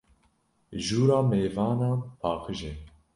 [0.85, 2.73] Jûra mêvanan paqij e.